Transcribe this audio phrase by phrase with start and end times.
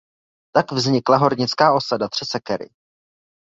[0.55, 2.69] Tak vznikla hornická osada Tři Sekery.